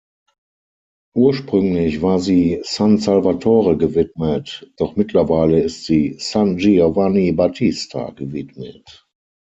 Ursprünglich 1.15 2.01
war 2.01 2.17
sie 2.17 2.59
"San 2.63 2.97
Salvatore" 2.97 3.77
gewidmet, 3.77 4.71
doch 4.77 4.95
mittlerweile 4.95 5.59
ist 5.61 5.85
sie 5.85 6.15
"San 6.17 6.57
Giovanni 6.57 7.31
Battista" 7.33 8.09
gewidmet. 8.09 9.05